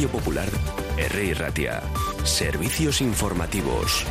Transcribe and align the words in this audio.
Radio 0.00 0.18
Popular, 0.18 0.48
R. 0.96 1.34
Ratia. 1.34 1.82
Servicios 2.24 3.02
informativos. 3.02 4.06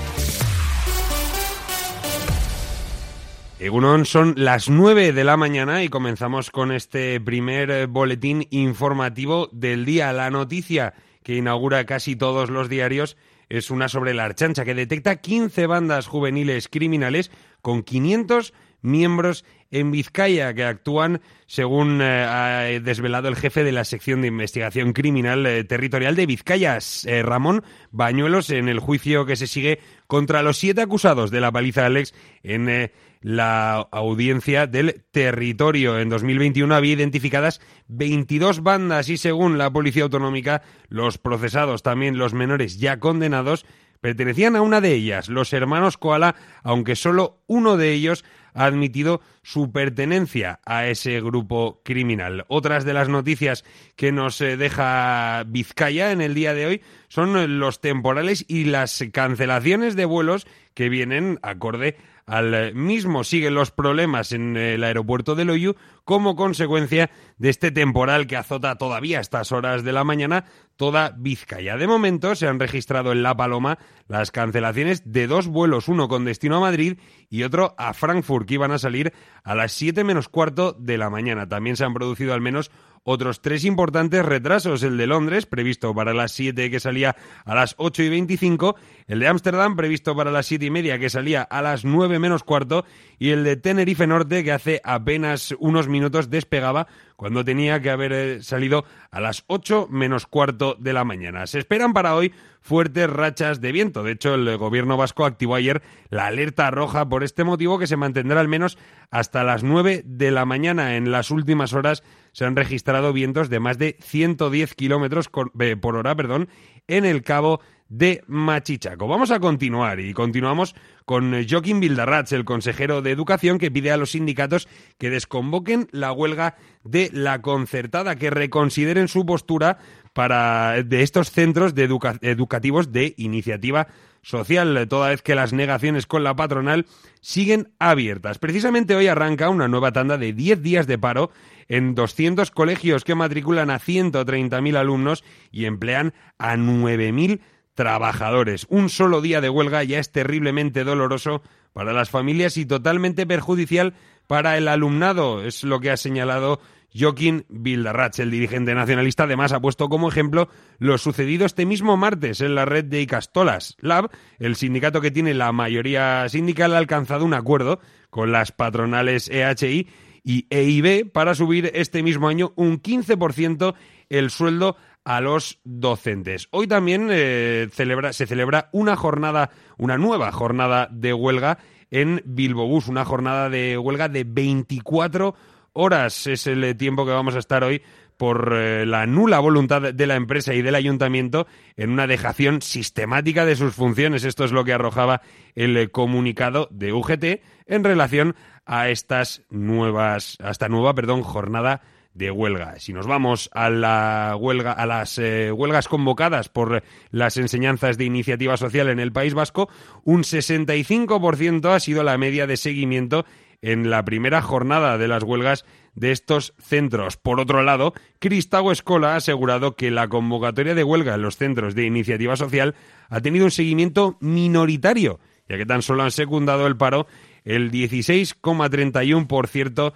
Egunon, 3.58 4.06
son 4.06 4.36
las 4.38 4.70
9 4.70 5.13
de 5.13 5.24
la 5.24 5.36
mañana 5.36 5.83
y 5.83 5.90
comenzamos 5.90 6.52
con 6.52 6.72
este 6.72 7.20
primer 7.20 7.72
eh, 7.72 7.86
boletín 7.88 8.45
informativo 8.52 9.49
del 9.52 9.83
día. 9.83 10.13
La 10.13 10.29
noticia 10.29 10.93
que 11.23 11.33
inaugura 11.33 11.83
casi 11.88 12.15
todos 12.15 12.51
los 12.51 12.69
diarios 12.69 13.17
es 13.49 13.71
una 13.71 13.89
sobre 13.89 14.13
la 14.13 14.25
Archancha 14.25 14.65
que 14.65 14.75
detecta 14.75 15.15
15 15.15 15.65
bandas 15.65 16.05
juveniles 16.05 16.67
criminales 16.67 17.31
con 17.63 17.81
500 17.81 18.53
miembros 18.82 19.46
en 19.71 19.91
Vizcaya 19.91 20.54
que 20.54 20.64
actúan, 20.64 21.21
según 21.46 22.02
eh, 22.02 22.23
ha 22.23 22.64
desvelado 22.82 23.28
el 23.28 23.36
jefe 23.36 23.64
de 23.64 23.71
la 23.71 23.86
sección 23.86 24.21
de 24.21 24.28
investigación 24.28 24.93
criminal 24.93 25.46
eh, 25.46 25.64
territorial 25.64 26.15
de 26.15 26.25
Vizcaya, 26.25 26.79
eh, 27.06 27.21
Ramón 27.21 27.64
Bañuelos, 27.92 28.50
en 28.50 28.68
el 28.68 28.79
juicio 28.79 29.25
que 29.25 29.36
se 29.36 29.47
sigue 29.47 29.79
contra 30.07 30.42
los 30.42 30.57
siete 30.57 30.82
acusados 30.82 31.29
de 31.29 31.42
la 31.42 31.51
paliza 31.51 31.86
Alex 31.86 32.14
en 32.42 32.90
la 33.22 33.88
audiencia 33.92 34.66
del 34.66 35.04
territorio. 35.12 36.00
En 36.00 36.09
2021 36.09 36.73
había 36.73 36.94
identificadas 36.94 37.62
22 37.88 38.64
bandas 38.64 39.09
y 39.09 39.18
según 39.18 39.58
la 39.58 39.72
Policía 39.72 40.04
Autonómica, 40.04 40.64
los 40.88 41.18
procesados, 41.18 41.84
también 41.84 42.18
los 42.18 42.34
menores 42.34 42.80
ya 42.80 43.00
condenados, 43.00 43.66
pertenecían 44.02 44.56
a 44.56 44.62
una 44.62 44.82
de 44.82 44.94
ellas, 44.94 45.30
los 45.30 45.54
hermanos 45.54 45.98
Koala, 45.98 46.36
aunque 46.64 46.96
solo 46.96 47.42
uno 47.48 47.78
de 47.78 47.92
ellos 47.92 48.23
ha 48.53 48.66
admitido 48.66 49.21
su 49.52 49.71
pertenencia 49.71 50.59
a 50.63 50.85
ese 50.85 51.20
grupo 51.21 51.81
criminal. 51.84 52.45
Otras 52.49 52.85
de 52.85 52.94
las 52.94 53.09
noticias 53.09 53.66
que 53.95 54.12
nos 54.12 54.39
eh, 54.41 54.58
deja 54.58 55.44
Vizcaya 55.48 56.12
en 56.12 56.22
el 56.22 56.35
día 56.35 56.53
de 56.53 56.67
hoy 56.67 56.81
son 57.08 57.58
los 57.58 57.81
temporales 57.81 58.45
y 58.47 58.66
las 58.66 59.03
cancelaciones 59.11 59.95
de 59.95 60.06
vuelos 60.06 60.45
que 60.75 60.89
vienen 60.89 61.39
acorde 61.41 61.97
al 62.28 62.75
mismo. 62.75 63.23
Siguen 63.23 63.56
los 63.56 63.72
problemas 63.72 64.31
en 64.33 64.56
el 64.56 64.83
aeropuerto 64.83 65.33
de 65.33 65.45
Loyu 65.45 65.75
como 66.06 66.36
consecuencia 66.36 67.09
de 67.38 67.50
este 67.50 67.72
temporal 67.72 68.28
que 68.28 68.38
azota 68.38 68.78
todavía 68.78 69.17
a 69.17 69.22
estas 69.22 69.52
horas 69.52 69.84
de 69.84 69.94
la 69.94 70.03
mañana 70.03 70.45
toda 70.75 71.13
Vizcaya. 71.17 71.75
De 71.75 71.88
momento 71.88 72.36
se 72.36 72.47
han 72.47 72.59
registrado 72.59 73.11
en 73.11 73.23
La 73.23 73.36
Paloma 73.36 73.80
las 74.08 74.31
cancelaciones 74.31 75.11
de 75.11 75.28
dos 75.28 75.47
vuelos, 75.47 75.88
uno 75.88 76.08
con 76.08 76.23
destino 76.23 76.58
a 76.58 76.61
Madrid 76.61 77.00
y 77.30 77.44
otro 77.44 77.75
a 77.78 77.94
Frankfurt, 77.94 78.47
que 78.47 78.53
iban 78.53 78.72
a 78.72 78.80
salir 78.80 79.11
a 79.44 79.56
las 79.56 79.72
7 79.73 80.04
menos 80.04 80.30
cuarto 80.30 80.73
de 80.73 80.98
la 80.98 81.09
mañana. 81.09 81.48
También 81.48 81.76
se 81.76 81.86
han 81.86 81.94
producido 81.94 82.34
al 82.34 82.42
menos 82.42 82.72
otros 83.04 83.42
tres 83.42 83.66
importantes 83.66 84.26
retrasos. 84.26 84.84
El 84.84 84.98
de 84.98 85.08
Londres, 85.08 85.46
previsto 85.46 85.94
para 85.94 86.14
las 86.14 86.31
7 86.31 86.70
que 86.70 86.80
salía 86.80 87.16
a 87.46 87.56
las 87.56 87.76
8 87.78 88.04
y 88.04 88.09
25, 88.09 88.76
el 89.08 89.20
de 89.20 89.28
Ámsterdam, 89.28 89.76
previsto 89.76 90.16
para 90.16 90.31
las 90.31 90.46
7 90.46 90.66
y 90.66 90.70
media 90.70 91.00
que 91.00 91.09
salía 91.09 91.42
a 91.42 91.62
las 91.62 91.86
9 91.86 92.20
menos 92.20 92.44
cuarto, 92.44 92.86
y 93.18 93.30
el 93.30 93.44
de 93.44 93.56
Tenerife 93.58 94.08
Norte, 94.08 94.44
que 94.44 94.52
hace 94.52 94.81
apenas 94.84 95.56
unos 95.59 95.88
minutos 95.88 96.30
despegaba 96.30 96.88
cuando 97.16 97.44
tenía 97.44 97.81
que 97.81 97.90
haber 97.90 98.14
eh, 98.14 98.44
salido 98.44 98.86
a 99.12 99.20
las 99.20 99.44
8 99.48 99.88
menos 99.90 100.26
cuarto 100.26 100.76
de 100.80 100.94
la 100.94 101.03
mañana. 101.03 101.48
Se 101.48 101.59
esperan 101.59 101.94
para 101.94 102.16
hoy 102.16 102.31
fuertes 102.62 103.10
rachas 103.10 103.62
de 103.62 103.72
viento. 103.72 104.04
De 104.04 104.12
hecho, 104.12 104.36
el 104.36 104.58
gobierno 104.58 104.98
vasco 104.98 105.26
activó 105.26 105.56
ayer 105.56 105.82
la 106.10 106.28
alerta 106.28 106.72
roja 106.72 107.08
por 107.08 107.24
este 107.24 107.44
motivo 107.44 107.80
que 107.80 107.88
se 107.88 107.98
mantendrá 107.98 108.40
al 108.40 108.48
menos 108.48 108.78
hasta 109.12 109.44
las 109.44 109.64
9 109.64 110.04
de 110.06 110.32
la 110.32 110.46
mañana. 110.46 110.96
En 110.96 111.12
las 111.12 111.32
últimas 111.32 111.74
horas 111.74 112.04
se 112.32 112.46
han 112.46 112.56
registrado 112.56 113.14
vientos 113.14 113.50
de 113.50 113.60
más 113.60 113.78
de 113.78 113.98
110 114.02 114.76
kilómetros 114.76 115.30
eh, 115.60 115.76
por 115.76 115.96
hora 115.96 116.16
perdón, 116.16 116.50
en 116.88 117.06
el 117.06 117.24
cabo 117.24 117.62
de 117.90 118.23
Machichaco. 118.28 119.08
Vamos 119.08 119.32
a 119.32 119.40
continuar 119.40 120.00
y 120.00 120.14
continuamos 120.14 120.76
con 121.06 121.34
Joaquín 121.47 121.80
Bildarratz, 121.80 122.31
el 122.31 122.46
consejero 122.46 123.02
de 123.02 123.12
Educación, 123.12 123.58
que 123.58 123.72
pide 123.72 123.91
a 123.91 123.97
los 123.97 124.12
sindicatos 124.12 124.68
que 124.97 125.09
desconvoquen 125.09 125.88
la 125.91 126.12
huelga 126.12 126.56
de 126.84 127.09
la 127.12 127.41
concertada, 127.41 128.16
que 128.16 128.30
reconsideren 128.30 129.08
su 129.08 129.25
postura 129.25 129.80
para 130.13 130.84
de 130.84 131.02
estos 131.02 131.31
centros 131.31 131.75
de 131.75 131.90
educativos 132.22 132.91
de 132.91 133.16
iniciativa 133.18 133.88
social, 134.22 134.88
toda 134.88 135.09
vez 135.09 135.22
que 135.22 135.36
las 135.36 135.53
negaciones 135.53 136.06
con 136.06 136.24
la 136.24 136.36
patronal 136.36 136.86
siguen 137.22 137.72
abiertas. 137.80 138.38
Precisamente 138.38 138.96
hoy 138.96 139.08
arranca 139.08 139.50
una 139.50 139.68
nueva 139.68 139.92
tanda 139.92 140.18
de 140.18 140.34
10 140.34 140.62
días 140.62 140.88
de 140.88 140.97
paro 140.97 141.31
en 141.68 141.96
200 141.96 142.52
colegios 142.52 143.03
que 143.03 143.16
matriculan 143.16 143.69
a 143.69 143.80
130.000 143.80 144.75
alumnos 144.75 145.24
y 145.52 145.66
emplean 145.66 146.13
a 146.38 146.56
9.000 146.56 147.40
trabajadores. 147.79 148.67
Un 148.67 148.90
solo 148.90 149.22
día 149.22 149.40
de 149.40 149.50
huelga 149.50 149.85
ya 149.85 150.00
es 150.00 150.12
terriblemente 150.12 150.84
doloroso 150.84 151.41
para 151.72 151.94
las 151.94 152.09
familias 152.09 152.57
y 152.57 152.66
totalmente 152.66 153.25
perjudicial 153.25 153.94
para 154.28 154.57
el 154.57 154.67
alumnado, 154.67 155.45
es 155.45 155.63
lo 155.63 155.79
que 155.79 155.89
ha 155.89 155.95
señalado 155.95 156.59
Joaquín 156.94 157.45
Bildarratz, 157.47 158.19
el 158.19 158.31
dirigente 158.31 158.75
nacionalista, 158.75 159.23
además 159.23 159.53
ha 159.53 159.62
puesto 159.62 159.88
como 159.88 160.09
ejemplo 160.09 160.50
lo 160.78 160.97
sucedido 160.97 161.45
este 161.45 161.66
mismo 161.66 161.95
martes 161.95 162.41
en 162.41 162.53
la 162.53 162.66
red 162.66 162.84
de 162.84 163.00
Icastolas 163.00 163.78
Lab. 163.79 164.12
El 164.39 164.57
sindicato 164.57 165.00
que 165.00 165.12
tiene 165.12 165.34
la 165.34 165.53
mayoría 165.53 166.28
sindical 166.28 166.75
ha 166.75 166.79
alcanzado 166.79 167.23
un 167.23 167.34
acuerdo 167.34 167.79
con 168.09 168.34
las 168.34 168.51
patronales 168.51 169.29
EHI 169.29 169.88
y 170.22 170.47
EIB 170.50 171.09
para 171.13 171.34
subir 171.34 171.72
este 171.73 172.03
mismo 172.03 172.28
año 172.28 172.51
un 172.57 172.81
15% 172.81 173.73
el 174.09 174.31
sueldo 174.31 174.75
a 175.09 175.22
los 175.22 175.59
docentes. 175.64 176.47
Hoy 176.52 176.68
también 176.68 177.08
eh, 177.09 177.68
se 177.72 178.28
celebra 178.28 178.70
una 178.72 178.96
jornada, 178.96 179.50
una 179.80 179.97
nueva 179.97 180.31
jornada 180.31 180.88
de 180.92 181.16
huelga 181.16 181.58
en 181.90 182.22
Bilbobús, 182.25 182.88
una 182.88 183.06
jornada 183.06 183.50
de 183.50 183.75
huelga 183.80 184.08
de 184.08 184.24
24 184.24 185.34
horas. 185.74 186.28
Es 186.28 186.46
el 186.46 186.78
tiempo 186.78 187.08
que 187.08 187.12
vamos 187.12 187.34
a 187.34 187.40
estar 187.40 187.64
hoy 187.64 187.81
por 188.18 188.53
eh, 188.53 188.86
la 188.86 189.08
nula 189.08 189.40
voluntad 189.40 189.81
de 189.81 190.06
la 190.06 190.14
empresa 190.14 190.53
y 190.53 190.62
del 190.62 190.75
ayuntamiento 190.75 191.48
en 191.75 191.90
una 191.90 192.06
dejación 192.06 192.62
sistemática 192.62 193.48
de 193.48 193.56
sus 193.56 193.74
funciones. 193.74 194.24
Esto 194.24 194.46
es 194.46 194.52
lo 194.52 194.64
que 194.64 194.74
arrojaba 194.74 195.24
el 195.56 195.90
comunicado 195.90 196.68
de 196.69 196.94
UGT 196.94 197.42
en 197.66 197.84
relación 197.84 198.36
a 198.64 198.90
estas 198.90 199.42
nuevas, 199.50 200.38
a 200.40 200.52
esta 200.52 200.69
nueva, 200.69 200.94
perdón, 200.94 201.24
jornada 201.24 201.81
de 202.19 202.30
huelga. 202.30 202.80
Si 202.80 202.94
nos 202.94 203.07
vamos 203.07 203.50
a 203.53 203.72
la 203.72 204.35
huelga, 204.38 204.74
a 204.74 204.85
las 204.85 205.18
eh, 205.18 205.52
huelgas 205.52 205.88
convocadas 205.88 206.50
por 206.50 206.84
las 207.12 207.38
enseñanzas 207.38 207.97
de 207.97 208.03
iniciativa 208.03 208.57
social 208.57 208.90
en 208.90 209.00
el 209.00 209.13
País 209.13 209.34
Vasco, 209.34 209.69
un 210.03 210.24
65% 210.24 211.74
ha 211.74 211.80
sido 211.80 212.03
la 212.03 212.18
media 212.18 212.46
de 212.46 212.57
seguimiento 212.57 213.25
en 213.62 213.90
la 213.90 214.03
primera 214.03 214.41
jornada 214.41 214.97
de 214.97 215.07
las 215.07 215.24
huelgas 215.24 215.63
de 215.96 216.12
estos 216.12 216.53
centros. 216.59 217.16
Por 217.16 217.40
otro 217.40 217.63
lado, 217.63 217.94
Cristago 218.19 218.74
Escola 218.74 219.13
ha 219.13 219.18
asegurado 219.18 219.78
que 219.78 219.90
la 219.90 220.09
convocatoria 220.09 220.75
de 220.75 220.84
huelga 220.84 221.16
en 221.16 221.22
los 221.22 221.38
centros 221.38 221.74
de 221.74 221.86
iniciativa 221.86 222.36
social 222.36 222.75
ha 223.07 223.22
tenido 223.22 223.46
un 223.46 223.51
seguimiento 223.51 224.18
minoritario, 224.19 225.22
ya 225.47 225.56
que 225.57 225.66
tan 225.66 225.81
solo 225.81 226.03
han 226.03 226.12
secundado 226.12 226.68
el 226.68 226.75
paro 226.75 227.07
el 227.46 227.72
16,31% 227.72 229.94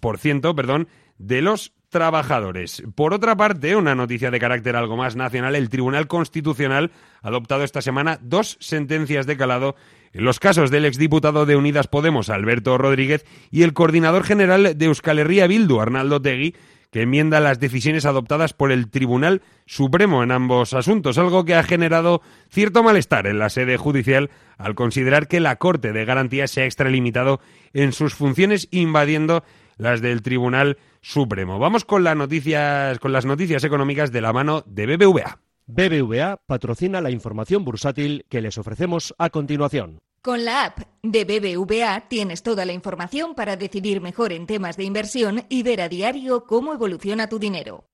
por 0.00 0.18
ciento, 0.18 0.54
perdón, 0.54 0.88
de 1.18 1.42
los 1.42 1.72
trabajadores. 1.88 2.82
Por 2.94 3.14
otra 3.14 3.36
parte, 3.36 3.76
una 3.76 3.94
noticia 3.94 4.30
de 4.30 4.40
carácter 4.40 4.76
algo 4.76 4.96
más 4.96 5.16
nacional, 5.16 5.54
el 5.54 5.68
Tribunal 5.68 6.08
Constitucional 6.08 6.92
ha 7.22 7.28
adoptado 7.28 7.62
esta 7.62 7.80
semana 7.80 8.18
dos 8.22 8.58
sentencias 8.60 9.26
de 9.26 9.36
calado 9.36 9.76
en 10.12 10.24
los 10.24 10.40
casos 10.40 10.70
del 10.70 10.84
exdiputado 10.84 11.46
de 11.46 11.56
Unidas 11.56 11.86
Podemos, 11.86 12.28
Alberto 12.28 12.76
Rodríguez, 12.78 13.24
y 13.50 13.62
el 13.62 13.72
coordinador 13.72 14.24
general 14.24 14.76
de 14.76 14.84
Euskal 14.86 15.18
Herria 15.18 15.46
Bildu, 15.46 15.80
Arnaldo 15.80 16.20
Tegui, 16.20 16.54
que 16.90 17.02
enmienda 17.02 17.40
las 17.40 17.60
decisiones 17.60 18.06
adoptadas 18.06 18.54
por 18.54 18.72
el 18.72 18.88
Tribunal 18.88 19.42
Supremo 19.66 20.22
en 20.22 20.30
ambos 20.30 20.72
asuntos, 20.72 21.18
algo 21.18 21.44
que 21.44 21.54
ha 21.54 21.62
generado 21.62 22.22
cierto 22.48 22.82
malestar 22.82 23.26
en 23.26 23.38
la 23.38 23.50
sede 23.50 23.76
judicial 23.76 24.30
al 24.56 24.74
considerar 24.74 25.28
que 25.28 25.40
la 25.40 25.56
Corte 25.56 25.92
de 25.92 26.04
Garantía 26.04 26.46
se 26.46 26.62
ha 26.62 26.64
extralimitado 26.64 27.40
en 27.74 27.92
sus 27.92 28.14
funciones 28.14 28.68
invadiendo 28.70 29.44
las 29.76 30.00
del 30.00 30.22
Tribunal 30.22 30.78
Supremo. 31.00 31.58
Vamos 31.58 31.84
con 31.84 32.04
las 32.04 32.16
noticias, 32.16 32.98
con 32.98 33.12
las 33.12 33.24
noticias 33.24 33.64
económicas 33.64 34.12
de 34.12 34.20
la 34.20 34.32
mano 34.32 34.62
de 34.66 34.86
BBVA. 34.86 35.38
BBVA 35.66 36.36
patrocina 36.46 37.00
la 37.00 37.10
información 37.10 37.64
bursátil 37.64 38.24
que 38.28 38.40
les 38.40 38.56
ofrecemos 38.56 39.14
a 39.18 39.30
continuación. 39.30 40.00
Con 40.22 40.44
la 40.44 40.64
app 40.64 40.80
de 41.02 41.24
BBVA 41.24 42.08
tienes 42.08 42.42
toda 42.42 42.64
la 42.64 42.72
información 42.72 43.34
para 43.34 43.56
decidir 43.56 44.00
mejor 44.00 44.32
en 44.32 44.46
temas 44.46 44.76
de 44.76 44.84
inversión 44.84 45.44
y 45.48 45.62
ver 45.62 45.80
a 45.80 45.88
diario 45.88 46.44
cómo 46.44 46.72
evoluciona 46.72 47.28
tu 47.28 47.38
dinero. 47.38 47.84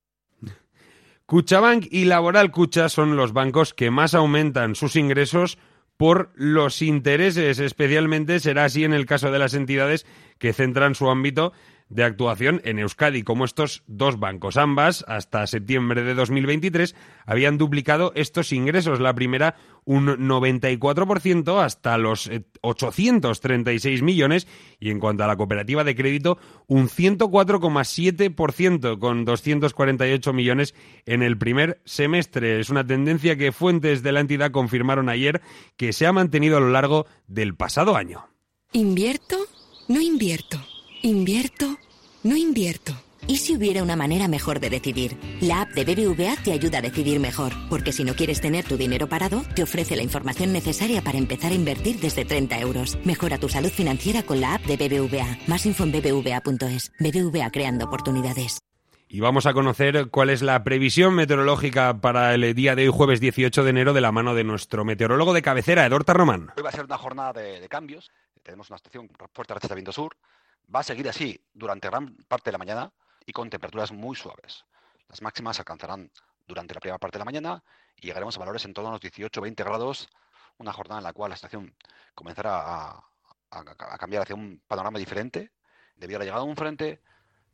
Cuchabank 1.26 1.86
y 1.90 2.04
Laboral 2.04 2.50
Cucha 2.50 2.88
son 2.88 3.16
los 3.16 3.32
bancos 3.32 3.74
que 3.74 3.90
más 3.90 4.14
aumentan 4.14 4.74
sus 4.74 4.96
ingresos 4.96 5.58
por 5.96 6.32
los 6.34 6.82
intereses. 6.82 7.58
Especialmente 7.58 8.40
será 8.40 8.64
así 8.64 8.84
en 8.84 8.92
el 8.92 9.06
caso 9.06 9.30
de 9.30 9.38
las 9.38 9.54
entidades 9.54 10.06
que 10.38 10.52
centran 10.52 10.94
su 10.94 11.10
ámbito 11.10 11.52
de 11.92 12.04
actuación 12.04 12.62
en 12.64 12.78
Euskadi, 12.78 13.22
como 13.22 13.44
estos 13.44 13.82
dos 13.86 14.18
bancos. 14.18 14.56
Ambas, 14.56 15.04
hasta 15.06 15.46
septiembre 15.46 16.02
de 16.02 16.14
2023, 16.14 16.96
habían 17.26 17.58
duplicado 17.58 18.12
estos 18.14 18.50
ingresos. 18.52 18.98
La 18.98 19.14
primera, 19.14 19.56
un 19.84 20.06
94% 20.06 21.62
hasta 21.62 21.98
los 21.98 22.30
836 22.62 24.00
eh, 24.00 24.02
millones 24.02 24.48
y 24.80 24.88
en 24.90 25.00
cuanto 25.00 25.24
a 25.24 25.26
la 25.26 25.36
cooperativa 25.36 25.84
de 25.84 25.94
crédito, 25.94 26.38
un 26.66 26.88
104,7% 26.88 28.98
con 28.98 29.26
248 29.26 30.32
millones 30.32 30.74
en 31.04 31.22
el 31.22 31.36
primer 31.36 31.82
semestre. 31.84 32.58
Es 32.58 32.70
una 32.70 32.86
tendencia 32.86 33.36
que 33.36 33.52
fuentes 33.52 34.02
de 34.02 34.12
la 34.12 34.20
entidad 34.20 34.50
confirmaron 34.50 35.10
ayer 35.10 35.42
que 35.76 35.92
se 35.92 36.06
ha 36.06 36.12
mantenido 36.12 36.56
a 36.56 36.60
lo 36.60 36.70
largo 36.70 37.04
del 37.26 37.54
pasado 37.54 37.96
año. 37.96 38.28
¿Invierto? 38.72 39.36
No 39.88 40.00
invierto. 40.00 40.58
¿Invierto? 41.04 41.78
No 42.22 42.36
invierto. 42.36 42.92
¿Y 43.26 43.38
si 43.38 43.56
hubiera 43.56 43.82
una 43.82 43.96
manera 43.96 44.28
mejor 44.28 44.60
de 44.60 44.70
decidir? 44.70 45.18
La 45.40 45.62
app 45.62 45.70
de 45.70 45.84
BBVA 45.84 46.36
te 46.44 46.52
ayuda 46.52 46.78
a 46.78 46.80
decidir 46.80 47.18
mejor, 47.18 47.52
porque 47.68 47.90
si 47.90 48.04
no 48.04 48.14
quieres 48.14 48.40
tener 48.40 48.64
tu 48.64 48.76
dinero 48.76 49.08
parado, 49.08 49.42
te 49.56 49.64
ofrece 49.64 49.96
la 49.96 50.04
información 50.04 50.52
necesaria 50.52 51.02
para 51.02 51.18
empezar 51.18 51.50
a 51.50 51.56
invertir 51.56 51.98
desde 51.98 52.24
30 52.24 52.60
euros. 52.60 52.96
Mejora 53.04 53.38
tu 53.38 53.48
salud 53.48 53.70
financiera 53.70 54.22
con 54.22 54.40
la 54.40 54.54
app 54.54 54.62
de 54.62 54.76
BBVA. 54.76 55.38
Más 55.48 55.66
info 55.66 55.82
en 55.82 55.90
bbva.es. 55.90 56.92
BBVA 57.00 57.50
creando 57.50 57.86
oportunidades. 57.86 58.60
Y 59.08 59.18
vamos 59.18 59.46
a 59.46 59.54
conocer 59.54 60.08
cuál 60.08 60.30
es 60.30 60.40
la 60.40 60.62
previsión 60.62 61.14
meteorológica 61.16 62.00
para 62.00 62.32
el 62.32 62.54
día 62.54 62.76
de 62.76 62.84
hoy, 62.88 62.94
jueves 62.94 63.18
18 63.18 63.64
de 63.64 63.70
enero, 63.70 63.92
de 63.92 64.00
la 64.02 64.12
mano 64.12 64.36
de 64.36 64.44
nuestro 64.44 64.84
meteorólogo 64.84 65.32
de 65.32 65.42
cabecera, 65.42 65.84
Edorta 65.84 66.14
Román. 66.14 66.52
Hoy 66.56 66.62
va 66.62 66.68
a 66.68 66.72
ser 66.72 66.84
una 66.84 66.96
jornada 66.96 67.32
de, 67.32 67.68
cambios. 67.68 68.12
Tenemos 68.44 68.70
una 68.70 68.76
estación 68.76 69.10
fuerte 69.32 69.54
de 69.68 69.74
viento 69.74 69.92
sur. 69.92 70.16
Va 70.74 70.80
a 70.80 70.82
seguir 70.82 71.08
así 71.08 71.40
durante 71.52 71.88
gran 71.88 72.14
parte 72.28 72.50
de 72.50 72.52
la 72.52 72.58
mañana 72.58 72.92
y 73.26 73.32
con 73.32 73.50
temperaturas 73.50 73.92
muy 73.92 74.16
suaves. 74.16 74.64
Las 75.08 75.22
máximas 75.22 75.58
alcanzarán 75.58 76.10
durante 76.46 76.74
la 76.74 76.80
primera 76.80 76.98
parte 76.98 77.16
de 77.16 77.20
la 77.20 77.24
mañana 77.24 77.62
y 77.96 78.06
llegaremos 78.06 78.36
a 78.36 78.40
valores 78.40 78.64
en 78.64 78.74
torno 78.74 78.90
a 78.90 78.92
los 78.92 79.00
18-20 79.00 79.64
grados, 79.64 80.08
una 80.58 80.72
jornada 80.72 81.00
en 81.00 81.04
la 81.04 81.12
cual 81.12 81.30
la 81.30 81.34
estación 81.34 81.74
comenzará 82.14 82.90
a, 82.90 83.04
cambiar 83.98 84.22
hacia 84.22 84.34
un 84.34 84.62
panorama 84.66 84.98
diferente. 84.98 85.52
Debido 85.96 86.16
a 86.16 86.20
la 86.20 86.24
llegada 86.24 86.42
de 86.42 86.48
un 86.48 86.56
frente, 86.56 87.02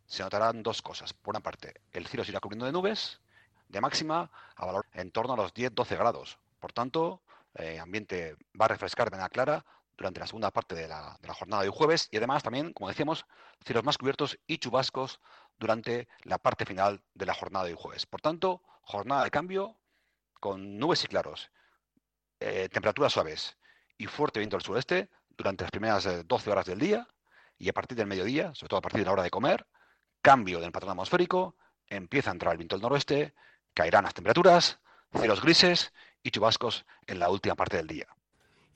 se 0.06 0.22
notarán 0.22 0.62
dos 0.62 0.80
cosas. 0.80 1.12
Por 1.12 1.32
una 1.32 1.40
parte, 1.40 1.82
el 1.92 2.06
cielo 2.06 2.24
se 2.24 2.30
irá 2.30 2.40
cubriendo 2.40 2.66
de 2.66 2.72
nubes, 2.72 3.20
de 3.68 3.80
máxima 3.80 4.30
a 4.56 4.66
valor 4.66 4.86
en 4.92 5.10
torno 5.10 5.34
a 5.34 5.36
los 5.36 5.52
10-12 5.52 5.98
grados. 5.98 6.38
Por 6.60 6.72
tanto, 6.72 7.22
eh, 7.54 7.78
ambiente 7.78 8.36
va 8.58 8.66
a 8.66 8.68
refrescar 8.68 9.10
de 9.10 9.16
manera 9.16 9.28
clara 9.28 9.64
durante 9.98 10.20
la 10.20 10.26
segunda 10.26 10.52
parte 10.52 10.76
de 10.76 10.88
la, 10.88 11.18
jornada 11.34 11.64
de 11.64 11.68
jueves 11.68 12.08
y 12.10 12.16
además 12.16 12.42
también, 12.42 12.72
como 12.72 12.88
decíamos, 12.88 13.26
cielos 13.64 13.84
más 13.84 13.98
cubiertos 13.98 14.38
y 14.46 14.58
chubascos 14.58 15.20
durante 15.58 16.08
la 16.22 16.38
parte 16.38 16.64
final 16.64 17.02
de 17.14 17.26
la 17.26 17.34
jornada 17.34 17.64
de 17.64 17.74
jueves. 17.74 18.06
Por 18.06 18.20
tanto, 18.20 18.62
jornada 18.82 19.24
de 19.24 19.30
cambio 19.30 19.76
con 20.40 20.78
nubes 20.78 21.02
y 21.04 21.08
claros, 21.08 21.50
eh, 22.38 22.68
temperaturas 22.72 23.12
suaves 23.12 23.58
y 23.98 24.06
fuerte 24.06 24.38
viento 24.38 24.56
del 24.56 24.64
sureste 24.64 25.10
durante 25.36 25.64
las 25.64 25.72
primeras 25.72 26.26
12 26.26 26.48
eh, 26.48 26.52
horas 26.52 26.66
del 26.66 26.78
día 26.78 27.08
y 27.58 27.68
a 27.68 27.72
partir 27.72 27.98
del 27.98 28.06
mediodía, 28.06 28.54
sobre 28.54 28.68
todo 28.68 28.78
a 28.78 28.82
partir 28.82 29.00
de 29.00 29.06
la 29.06 29.12
hora 29.12 29.24
de 29.24 29.30
comer, 29.30 29.66
cambio 30.22 30.60
del 30.60 30.70
patrón 30.70 30.92
atmosférico, 30.92 31.56
empieza 31.88 32.30
a 32.30 32.34
entrar 32.34 32.52
el 32.52 32.58
viento 32.58 32.76
del 32.76 32.82
noroeste, 32.82 33.34
caerán 33.74 34.04
las 34.04 34.14
temperaturas, 34.14 34.78
cielos 35.12 35.42
grises 35.42 35.92
y 36.22 36.30
chubascos 36.30 36.86
en 37.06 37.18
la 37.18 37.30
última 37.30 37.56
parte 37.56 37.78
del 37.78 37.88
día. 37.88 38.06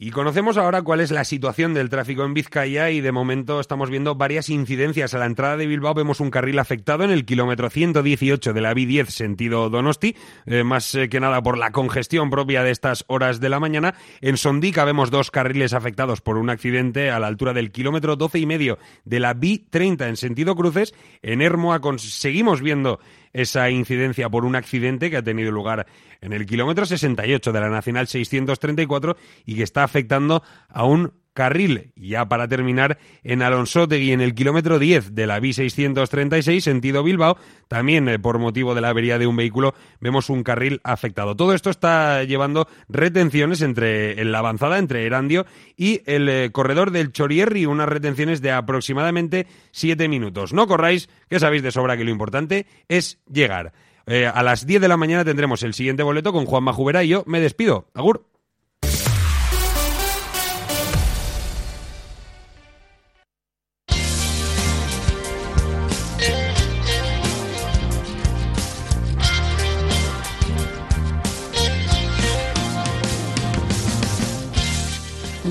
Y 0.04 0.10
conocemos 0.10 0.56
ahora 0.56 0.82
cuál 0.82 1.00
es 1.00 1.12
la 1.12 1.22
situación 1.22 1.74
del 1.74 1.88
tráfico 1.88 2.24
en 2.24 2.34
Vizcaya 2.34 2.90
y 2.90 3.00
de 3.00 3.12
momento 3.12 3.60
estamos 3.60 3.88
viendo 3.88 4.16
varias 4.16 4.48
incidencias. 4.48 5.14
A 5.14 5.18
la 5.18 5.26
entrada 5.26 5.56
de 5.56 5.68
Bilbao 5.68 5.94
vemos 5.94 6.18
un 6.18 6.32
carril 6.32 6.58
afectado 6.58 7.04
en 7.04 7.12
el 7.12 7.24
kilómetro 7.24 7.70
118 7.70 8.52
de 8.52 8.60
la 8.60 8.74
B10 8.74 9.06
sentido 9.06 9.70
Donosti, 9.70 10.16
eh, 10.46 10.64
más 10.64 10.92
eh, 10.96 11.08
que 11.08 11.20
nada 11.20 11.40
por 11.40 11.56
la 11.56 11.70
congestión 11.70 12.30
propia 12.30 12.64
de 12.64 12.72
estas 12.72 13.04
horas 13.06 13.38
de 13.38 13.48
la 13.48 13.60
mañana. 13.60 13.94
En 14.20 14.38
Sondica 14.38 14.84
vemos 14.84 15.12
dos 15.12 15.30
carriles 15.30 15.72
afectados 15.72 16.20
por 16.20 16.36
un 16.36 16.50
accidente 16.50 17.12
a 17.12 17.20
la 17.20 17.28
altura 17.28 17.52
del 17.52 17.70
kilómetro 17.70 18.16
12 18.16 18.40
y 18.40 18.46
medio 18.46 18.80
de 19.04 19.20
la 19.20 19.36
B30 19.36 20.08
en 20.08 20.16
sentido 20.16 20.56
cruces. 20.56 20.94
En 21.22 21.40
Hermoa 21.40 21.80
seguimos 21.98 22.60
viendo 22.60 22.98
esa 23.32 23.70
incidencia 23.70 24.28
por 24.28 24.44
un 24.44 24.56
accidente 24.56 25.10
que 25.10 25.16
ha 25.16 25.22
tenido 25.22 25.50
lugar 25.50 25.86
en 26.20 26.32
el 26.32 26.46
kilómetro 26.46 26.86
68 26.86 27.52
de 27.52 27.60
la 27.60 27.68
Nacional 27.68 28.06
634 28.06 29.16
y 29.46 29.56
que 29.56 29.62
está 29.62 29.84
afectando 29.84 30.42
a 30.68 30.84
un 30.84 31.12
carril. 31.32 31.92
Ya 31.96 32.28
para 32.28 32.48
terminar, 32.48 32.98
en 33.22 33.42
Alonsotegui, 33.42 34.12
en 34.12 34.20
el 34.20 34.34
kilómetro 34.34 34.78
10 34.78 35.14
de 35.14 35.26
la 35.26 35.40
B636, 35.40 36.60
sentido 36.60 37.02
Bilbao, 37.02 37.36
también 37.68 38.08
eh, 38.08 38.18
por 38.18 38.38
motivo 38.38 38.74
de 38.74 38.80
la 38.80 38.90
avería 38.90 39.18
de 39.18 39.26
un 39.26 39.36
vehículo, 39.36 39.74
vemos 40.00 40.30
un 40.30 40.42
carril 40.42 40.80
afectado. 40.84 41.36
Todo 41.36 41.54
esto 41.54 41.70
está 41.70 42.24
llevando 42.24 42.68
retenciones 42.88 43.62
entre 43.62 44.20
en 44.20 44.32
la 44.32 44.38
avanzada 44.38 44.78
entre 44.78 45.06
Erandio 45.06 45.46
y 45.76 46.02
el 46.06 46.28
eh, 46.28 46.50
corredor 46.52 46.90
del 46.90 47.12
Chorierri, 47.12 47.66
unas 47.66 47.88
retenciones 47.88 48.42
de 48.42 48.52
aproximadamente 48.52 49.46
7 49.72 50.08
minutos. 50.08 50.52
No 50.52 50.66
corráis, 50.66 51.08
que 51.28 51.40
sabéis 51.40 51.62
de 51.62 51.72
sobra 51.72 51.96
que 51.96 52.04
lo 52.04 52.10
importante 52.10 52.66
es 52.88 53.18
llegar. 53.30 53.72
Eh, 54.06 54.26
a 54.26 54.42
las 54.42 54.66
10 54.66 54.80
de 54.80 54.88
la 54.88 54.96
mañana 54.96 55.24
tendremos 55.24 55.62
el 55.62 55.74
siguiente 55.74 56.02
boleto 56.02 56.32
con 56.32 56.44
Juan 56.44 56.64
Majubera 56.64 57.04
y 57.04 57.08
yo 57.08 57.24
me 57.26 57.40
despido. 57.40 57.88
Agur. 57.94 58.31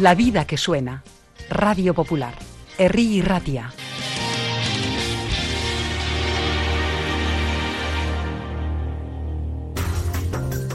La 0.01 0.15
vida 0.15 0.48
que 0.48 0.57
suena. 0.57 1.03
Radio 1.48 1.94
Popular. 1.94 2.33
Herri 2.80 3.18
y 3.18 3.21
Ratia. 3.21 3.71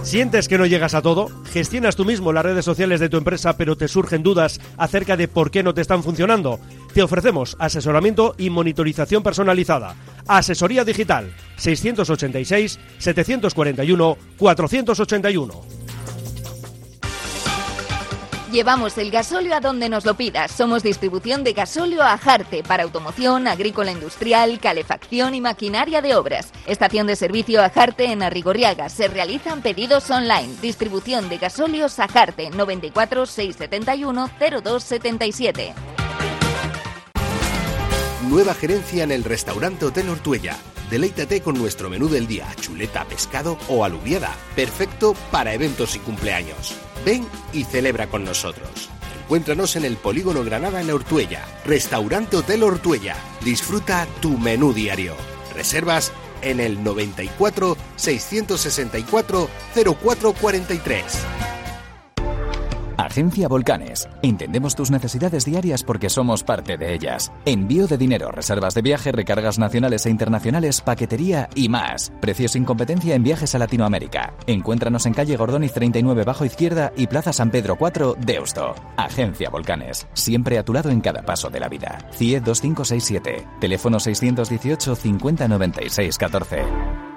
¿Sientes 0.04 0.46
que 0.46 0.58
no 0.58 0.66
llegas 0.66 0.94
a 0.94 1.02
todo? 1.02 1.28
¿Gestionas 1.46 1.96
tú 1.96 2.04
mismo 2.04 2.32
las 2.32 2.44
redes 2.44 2.64
sociales 2.64 3.00
de 3.00 3.08
tu 3.08 3.16
empresa 3.16 3.56
pero 3.56 3.76
te 3.76 3.88
surgen 3.88 4.22
dudas 4.22 4.60
acerca 4.76 5.16
de 5.16 5.26
por 5.26 5.50
qué 5.50 5.64
no 5.64 5.74
te 5.74 5.80
están 5.80 6.04
funcionando? 6.04 6.60
Te 6.94 7.02
ofrecemos 7.02 7.56
asesoramiento 7.58 8.36
y 8.38 8.48
monitorización 8.48 9.24
personalizada. 9.24 9.96
Asesoría 10.28 10.84
digital 10.84 11.34
686 11.56 12.78
741 12.98 14.18
481. 14.38 15.85
Llevamos 18.56 18.96
el 18.96 19.10
gasóleo 19.10 19.54
a 19.54 19.60
donde 19.60 19.90
nos 19.90 20.06
lo 20.06 20.14
pidas. 20.14 20.50
Somos 20.50 20.82
distribución 20.82 21.44
de 21.44 21.52
gasóleo 21.52 22.02
a 22.02 22.16
Jarte 22.16 22.62
para 22.62 22.84
automoción, 22.84 23.46
agrícola 23.46 23.92
industrial, 23.92 24.58
calefacción 24.60 25.34
y 25.34 25.42
maquinaria 25.42 26.00
de 26.00 26.14
obras. 26.14 26.54
Estación 26.66 27.06
de 27.06 27.16
servicio 27.16 27.62
a 27.62 27.68
Jarte 27.68 28.06
en 28.06 28.22
Arrigorriaga. 28.22 28.88
Se 28.88 29.08
realizan 29.08 29.60
pedidos 29.60 30.10
online. 30.10 30.54
Distribución 30.62 31.28
de 31.28 31.36
gasóleos 31.36 31.98
a 31.98 32.08
Jarte 32.08 32.48
94 32.48 33.26
671 33.26 34.30
0277. 34.40 35.74
Nueva 38.30 38.54
gerencia 38.54 39.04
en 39.04 39.12
el 39.12 39.22
restaurante 39.22 39.84
Hotel 39.84 40.08
Ortuella. 40.08 40.56
Deleítate 40.90 41.40
con 41.40 41.58
nuestro 41.58 41.90
menú 41.90 42.08
del 42.08 42.26
día, 42.26 42.46
chuleta, 42.60 43.04
pescado 43.04 43.58
o 43.68 43.84
alubiada. 43.84 44.34
Perfecto 44.54 45.14
para 45.30 45.52
eventos 45.52 45.96
y 45.96 45.98
cumpleaños. 45.98 46.76
Ven 47.04 47.26
y 47.52 47.64
celebra 47.64 48.08
con 48.08 48.24
nosotros. 48.24 48.88
Encuéntranos 49.24 49.74
en 49.74 49.84
el 49.84 49.96
Polígono 49.96 50.44
Granada 50.44 50.80
en 50.80 50.90
Ortuella. 50.90 51.44
Restaurante 51.64 52.36
Hotel 52.36 52.62
Ortuella. 52.62 53.16
Disfruta 53.44 54.06
tu 54.20 54.38
menú 54.38 54.72
diario. 54.72 55.16
Reservas 55.54 56.12
en 56.42 56.60
el 56.60 56.84
94 56.84 57.76
664 57.96 59.48
0443. 59.74 61.55
Agencia 62.96 63.48
Volcanes. 63.48 64.08
Entendemos 64.22 64.74
tus 64.74 64.90
necesidades 64.90 65.44
diarias 65.44 65.82
porque 65.82 66.08
somos 66.08 66.42
parte 66.42 66.76
de 66.76 66.94
ellas. 66.94 67.32
Envío 67.44 67.86
de 67.86 67.98
dinero, 67.98 68.30
reservas 68.30 68.74
de 68.74 68.82
viaje, 68.82 69.12
recargas 69.12 69.58
nacionales 69.58 70.06
e 70.06 70.10
internacionales, 70.10 70.80
paquetería 70.80 71.48
y 71.54 71.68
más. 71.68 72.12
Precios 72.20 72.52
sin 72.52 72.64
competencia 72.64 73.14
en 73.14 73.22
viajes 73.22 73.54
a 73.54 73.58
Latinoamérica. 73.58 74.34
Encuéntranos 74.46 75.06
en 75.06 75.14
calle 75.14 75.36
Gordoni 75.36 75.68
39 75.68 76.24
bajo 76.24 76.44
izquierda 76.44 76.92
y 76.96 77.06
Plaza 77.06 77.32
San 77.32 77.50
Pedro 77.50 77.76
4, 77.76 78.16
Deusto. 78.18 78.74
Agencia 78.96 79.50
Volcanes. 79.50 80.06
Siempre 80.14 80.58
a 80.58 80.64
tu 80.64 80.72
lado 80.72 80.90
en 80.90 81.00
cada 81.00 81.22
paso 81.22 81.50
de 81.50 81.60
la 81.60 81.68
vida. 81.68 81.98
CIE 82.12 82.40
2567. 82.40 83.46
Teléfono 83.60 84.00
618 84.00 84.96
50 84.96 85.48
96 85.48 86.18
14. 86.18 87.15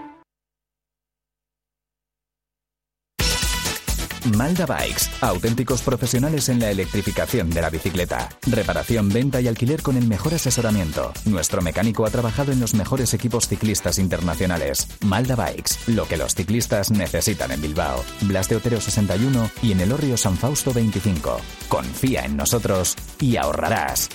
Malda 4.36 4.66
Bikes, 4.66 5.10
auténticos 5.22 5.82
profesionales 5.82 6.50
en 6.50 6.60
la 6.60 6.70
electrificación 6.70 7.50
de 7.50 7.62
la 7.62 7.70
bicicleta. 7.70 8.30
Reparación, 8.48 9.10
venta 9.10 9.42
y 9.42 9.48
alquiler 9.48 9.82
con 9.82 9.98
el 9.98 10.08
mejor 10.08 10.34
asesoramiento. 10.34 11.14
Nuestro 11.26 11.62
mecánico 11.62 12.06
ha 12.06 12.10
trabajado 12.10 12.52
en 12.52 12.60
los 12.60 12.74
mejores 12.74 13.14
equipos 13.14 13.48
ciclistas 13.48 14.00
internacionales. 14.00 14.88
Malda 15.02 15.36
Bikes, 15.36 15.76
lo 15.88 16.08
que 16.08 16.18
los 16.18 16.36
ciclistas 16.36 16.92
necesitan 16.92 17.52
en 17.52 17.62
Bilbao. 17.62 18.04
Blas 18.22 18.50
de 18.50 18.58
Otero 18.58 18.82
61 18.82 19.52
y 19.62 19.72
en 19.72 19.82
el 19.82 19.92
Orrio 19.92 20.18
San 20.18 20.38
Fausto 20.38 20.74
25. 20.74 21.40
Confía 21.68 22.26
en 22.26 22.38
nosotros 22.38 22.96
y 23.20 23.38
ahorrarás. 23.38 24.10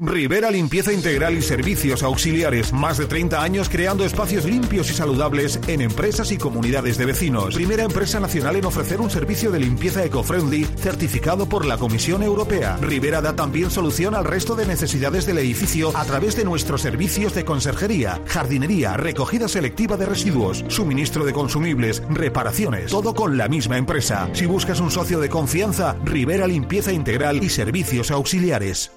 Rivera 0.00 0.48
Limpieza 0.52 0.92
Integral 0.92 1.36
y 1.36 1.42
Servicios 1.42 2.04
Auxiliares. 2.04 2.72
Más 2.72 2.98
de 2.98 3.06
30 3.06 3.42
años 3.42 3.68
creando 3.68 4.04
espacios 4.04 4.44
limpios 4.44 4.88
y 4.92 4.94
saludables 4.94 5.58
en 5.66 5.80
empresas 5.80 6.30
y 6.30 6.38
comunidades 6.38 6.98
de 6.98 7.04
vecinos. 7.04 7.56
Primera 7.56 7.82
empresa 7.82 8.20
nacional 8.20 8.54
en 8.54 8.64
ofrecer 8.64 9.00
un 9.00 9.10
servicio 9.10 9.50
de 9.50 9.58
limpieza 9.58 10.04
eco-friendly 10.04 10.66
certificado 10.76 11.48
por 11.48 11.66
la 11.66 11.78
Comisión 11.78 12.22
Europea. 12.22 12.76
Rivera 12.80 13.20
da 13.20 13.34
también 13.34 13.72
solución 13.72 14.14
al 14.14 14.24
resto 14.24 14.54
de 14.54 14.66
necesidades 14.66 15.26
del 15.26 15.38
edificio 15.38 15.90
a 15.96 16.04
través 16.04 16.36
de 16.36 16.44
nuestros 16.44 16.80
servicios 16.80 17.34
de 17.34 17.44
conserjería, 17.44 18.22
jardinería, 18.26 18.96
recogida 18.96 19.48
selectiva 19.48 19.96
de 19.96 20.06
residuos, 20.06 20.64
suministro 20.68 21.24
de 21.24 21.32
consumibles, 21.32 22.04
reparaciones. 22.08 22.92
Todo 22.92 23.16
con 23.16 23.36
la 23.36 23.48
misma 23.48 23.76
empresa. 23.76 24.30
Si 24.32 24.46
buscas 24.46 24.78
un 24.78 24.92
socio 24.92 25.18
de 25.18 25.28
confianza, 25.28 25.96
Rivera 26.04 26.46
Limpieza 26.46 26.92
Integral 26.92 27.42
y 27.42 27.48
Servicios 27.48 28.12
Auxiliares. 28.12 28.92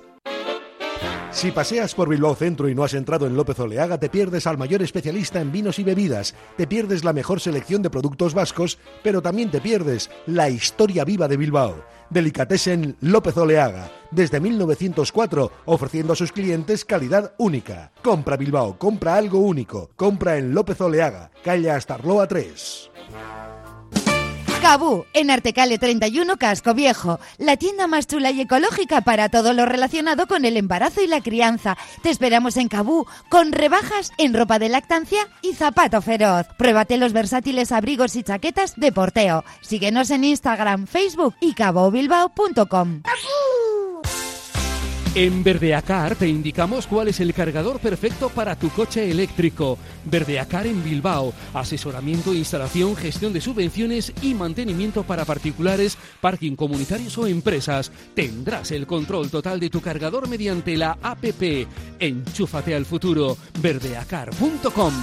Si 1.32 1.50
paseas 1.50 1.96
por 1.96 2.10
Bilbao 2.10 2.36
Centro 2.36 2.68
y 2.68 2.76
no 2.76 2.84
has 2.84 2.94
entrado 2.94 3.26
en 3.26 3.38
López 3.38 3.58
Oleaga, 3.60 3.98
te 3.98 4.10
pierdes 4.10 4.48
al 4.48 4.58
mayor 4.58 4.82
especialista 4.82 5.40
en 5.40 5.52
vinos 5.52 5.80
y 5.80 5.84
bebidas, 5.84 6.36
te 6.58 6.68
pierdes 6.68 7.06
la 7.06 7.14
mejor 7.14 7.40
selección 7.40 7.82
de 7.82 7.90
productos 7.90 8.34
vascos, 8.34 8.78
pero 9.02 9.22
también 9.22 9.50
te 9.50 9.62
pierdes 9.62 10.10
la 10.26 10.50
historia 10.50 11.06
viva 11.06 11.30
de 11.30 11.38
Bilbao. 11.38 11.86
Delicatessen 12.10 12.98
López 13.00 13.38
Oleaga, 13.38 13.90
desde 14.12 14.42
1904, 14.42 15.52
ofreciendo 15.66 16.12
a 16.14 16.18
sus 16.18 16.34
clientes 16.34 16.84
calidad 16.84 17.34
única. 17.38 17.94
Compra 18.04 18.36
Bilbao, 18.36 18.78
compra 18.78 19.16
algo 19.16 19.40
único. 19.40 19.90
Compra 19.96 20.38
en 20.38 20.54
López 20.54 20.82
Oleaga, 20.82 21.32
calle 21.44 21.72
Astarloa 21.72 22.28
3. 22.28 22.92
Cabú, 24.62 25.06
en 25.14 25.32
Artecale 25.32 25.80
31 25.80 26.38
Casco 26.38 26.76
Viejo, 26.76 27.20
la 27.40 27.58
tienda 27.58 27.88
más 27.88 28.06
chula 28.06 28.30
y 28.30 28.42
ecológica 28.42 29.02
para 29.02 29.28
todo 29.30 29.54
lo 29.54 29.66
relacionado 29.66 30.28
con 30.28 30.46
el 30.46 30.56
embarazo 30.56 31.02
y 31.02 31.08
la 31.08 31.22
crianza. 31.22 31.78
Te 32.04 32.12
esperamos 32.12 32.58
en 32.58 32.68
Cabú, 32.68 33.08
con 33.30 33.54
rebajas 33.54 34.12
en 34.20 34.36
ropa 34.36 34.60
de 34.60 34.70
lactancia 34.70 35.28
y 35.42 35.54
zapato 35.54 36.02
feroz. 36.04 36.46
Pruébate 36.58 36.98
los 36.98 37.12
versátiles 37.12 37.72
abrigos 37.72 38.16
y 38.16 38.24
chaquetas 38.24 38.76
de 38.76 38.92
porteo. 38.92 39.44
Síguenos 39.62 40.12
en 40.12 40.26
Instagram, 40.26 40.86
Facebook 40.86 41.34
y 41.42 41.54
cabobilbao.com. 41.54 43.02
En 45.14 45.44
Verdeacar 45.44 46.16
te 46.16 46.30
indicamos 46.30 46.88
cuál 46.88 47.10
es 47.10 47.20
el 47.20 47.34
cargador 47.34 47.82
perfecto 47.82 48.30
para 48.30 48.56
tu 48.56 48.70
coche 48.70 49.12
eléctrico. 49.12 49.78
Verdeacar 50.06 50.68
en 50.68 50.82
Bilbao. 50.82 51.34
Asesoramiento, 51.54 52.34
instalación, 52.34 52.96
gestión 52.96 53.34
de 53.34 53.42
subvenciones 53.42 54.14
y 54.22 54.34
mantenimiento 54.34 55.04
para 55.04 55.26
particulares, 55.26 55.98
parking 56.22 56.56
comunitarios 56.56 57.18
o 57.18 57.28
empresas. 57.28 57.92
Tendrás 58.16 58.72
el 58.72 58.88
control 58.88 59.30
total 59.30 59.60
de 59.60 59.70
tu 59.70 59.82
cargador 59.82 60.30
mediante 60.30 60.78
la 60.78 60.98
APP. 61.02 61.68
Enchúfate 62.00 62.74
al 62.74 62.86
futuro. 62.86 63.38
Verdeacar.com. 63.62 64.94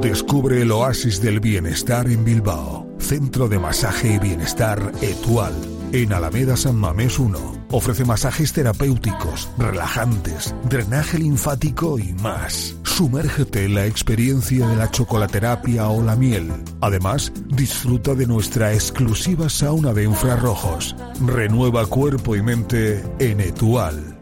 Descubre 0.00 0.62
el 0.62 0.70
oasis 0.70 1.20
del 1.20 1.40
bienestar 1.40 2.08
en 2.08 2.24
Bilbao. 2.24 2.86
Centro 3.00 3.48
de 3.48 3.58
masaje 3.58 4.14
y 4.14 4.18
bienestar 4.18 4.92
Etual. 5.02 5.77
En 5.90 6.12
Alameda 6.12 6.54
San 6.54 6.76
Mamés 6.76 7.18
1. 7.18 7.66
Ofrece 7.70 8.04
masajes 8.04 8.52
terapéuticos, 8.52 9.48
relajantes, 9.56 10.54
drenaje 10.68 11.18
linfático 11.18 11.98
y 11.98 12.12
más. 12.12 12.76
Sumérgete 12.82 13.64
en 13.64 13.74
la 13.74 13.86
experiencia 13.86 14.68
de 14.68 14.76
la 14.76 14.90
chocolaterapia 14.90 15.88
o 15.88 16.02
la 16.02 16.14
miel. 16.14 16.52
Además, 16.82 17.32
disfruta 17.46 18.14
de 18.14 18.26
nuestra 18.26 18.74
exclusiva 18.74 19.48
sauna 19.48 19.94
de 19.94 20.04
infrarrojos. 20.04 20.94
Renueva 21.24 21.86
cuerpo 21.86 22.36
y 22.36 22.42
mente 22.42 23.02
en 23.18 23.40
Etual. 23.40 24.20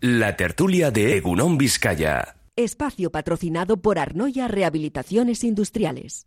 La 0.00 0.36
tertulia 0.36 0.90
de 0.90 1.16
Egunon 1.16 1.58
Vizcaya. 1.58 2.38
Espacio 2.56 3.12
patrocinado 3.12 3.76
por 3.76 4.00
Arnoya 4.00 4.48
Rehabilitaciones 4.48 5.44
Industriales. 5.44 6.24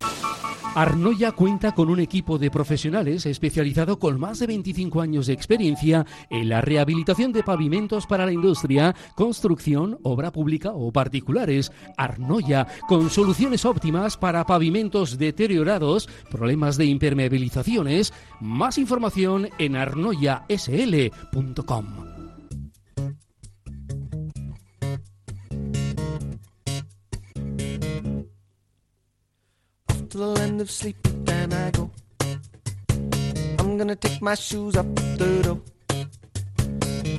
Arnoya 0.75 1.31
cuenta 1.31 1.73
con 1.73 1.89
un 1.89 1.99
equipo 1.99 2.37
de 2.37 2.51
profesionales 2.51 3.25
especializado 3.25 3.97
con 3.97 4.19
más 4.19 4.37
de 4.39 4.47
25 4.47 5.01
años 5.01 5.27
de 5.27 5.33
experiencia 5.33 6.05
en 6.29 6.47
la 6.47 6.61
rehabilitación 6.61 7.33
de 7.33 7.43
pavimentos 7.43 8.05
para 8.05 8.25
la 8.25 8.31
industria, 8.31 8.95
construcción, 9.15 9.99
obra 10.03 10.31
pública 10.31 10.71
o 10.71 10.91
particulares. 10.91 11.71
Arnoya, 11.97 12.67
con 12.87 13.09
soluciones 13.09 13.65
óptimas 13.65 14.15
para 14.15 14.45
pavimentos 14.45 15.17
deteriorados, 15.17 16.07
problemas 16.29 16.77
de 16.77 16.85
impermeabilizaciones. 16.85 18.13
Más 18.39 18.77
información 18.77 19.49
en 19.57 19.75
arnoyasl.com. 19.75 22.18
land 30.59 30.67
of 30.67 30.71
sleep, 30.71 30.97
then 31.25 31.53
I 31.53 31.71
go. 31.71 31.89
I'm 33.59 33.77
gonna 33.77 33.95
take 33.95 34.21
my 34.21 34.35
shoes 34.35 34.75
up 34.75 34.85
the 35.17 35.41
door. 35.43 35.59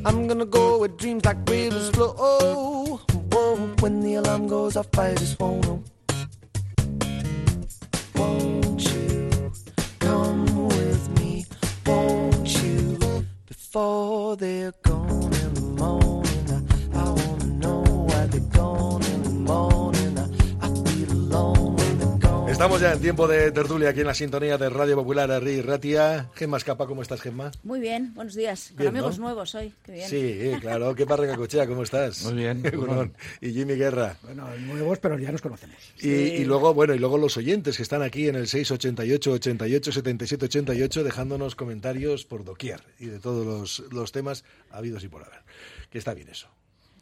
I'm 0.04 0.26
gonna 0.28 0.44
go 0.44 0.78
where 0.78 0.88
dreams 0.88 1.24
like 1.24 1.38
rivers 1.48 1.90
flow. 1.90 2.14
Oh, 2.18 3.00
whoa, 3.32 3.56
when 3.80 4.00
the 4.00 4.16
alarm 4.16 4.46
goes 4.48 4.76
off, 4.76 4.98
I 4.98 5.14
just 5.14 5.40
won't 5.40 5.64
know. 5.64 5.82
Won't 8.16 8.89
en 22.92 23.00
tiempo 23.00 23.28
de 23.28 23.52
tertulia 23.52 23.90
aquí 23.90 24.00
en 24.00 24.06
la 24.06 24.14
sintonía 24.14 24.58
de 24.58 24.68
Radio 24.68 24.96
Popular 24.96 25.30
Arri 25.30 25.62
Ratia. 25.62 26.28
Gemma 26.34 26.56
Escapa, 26.56 26.86
¿cómo 26.86 27.02
estás, 27.02 27.20
Gemma? 27.20 27.52
Muy 27.62 27.78
bien, 27.78 28.12
buenos 28.14 28.34
días. 28.34 28.68
Con 28.68 28.78
Bien, 28.78 28.88
amigos 28.88 29.18
¿no? 29.18 29.26
nuevos 29.26 29.54
hoy. 29.54 29.72
Qué 29.84 29.92
bien. 29.92 30.08
Sí, 30.08 30.60
claro. 30.60 30.92
¿Qué 30.96 31.06
parra 31.06 31.36
cochea? 31.36 31.68
¿Cómo 31.68 31.84
estás? 31.84 32.24
Muy 32.24 32.34
bien. 32.34 32.62
Egunon. 32.66 33.14
Y 33.40 33.52
Jimmy 33.52 33.74
Guerra. 33.74 34.16
Bueno, 34.22 34.48
nuevos, 34.58 34.98
pero 34.98 35.16
ya 35.20 35.30
nos 35.30 35.40
conocemos. 35.40 35.76
Y, 36.00 36.08
y 36.08 36.44
luego, 36.44 36.74
bueno, 36.74 36.92
y 36.92 36.98
luego 36.98 37.16
los 37.16 37.36
oyentes 37.36 37.76
que 37.76 37.84
están 37.84 38.02
aquí 38.02 38.26
en 38.26 38.34
el 38.34 38.48
688 38.48 39.32
88 39.32 39.92
77 39.92 40.44
88 40.46 41.04
dejándonos 41.04 41.54
comentarios 41.54 42.24
por 42.24 42.44
doquier 42.44 42.80
y 42.98 43.06
de 43.06 43.20
todos 43.20 43.46
los, 43.46 43.92
los 43.92 44.10
temas 44.10 44.42
habidos 44.70 45.04
y 45.04 45.08
por 45.08 45.22
haber. 45.22 45.42
Que 45.90 45.98
está 45.98 46.12
bien 46.12 46.28
eso. 46.28 46.48